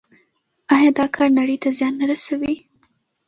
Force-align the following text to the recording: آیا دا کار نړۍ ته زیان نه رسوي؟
آیا 0.75 0.89
دا 0.99 1.05
کار 1.15 1.29
نړۍ 1.39 1.57
ته 1.63 1.69
زیان 1.77 1.93
نه 2.01 2.05
رسوي؟ 2.11 2.53